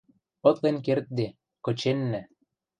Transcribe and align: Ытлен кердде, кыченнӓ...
Ытлен 0.49 0.77
кердде, 0.85 1.27
кыченнӓ... 1.65 2.21